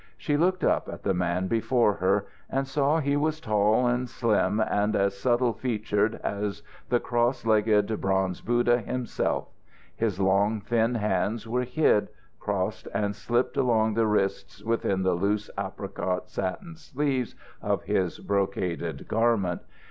[0.17, 4.59] She looked up at the man before her, and saw he was tall and slim
[4.59, 9.49] and as subtle featured as the cross legged bronze Buddha himself.
[9.95, 12.07] His long thin hands were hid,
[12.39, 19.07] crossed and slipped along the wrists within the loose apricot satin sleeves of his brocaded
[19.07, 19.61] garment.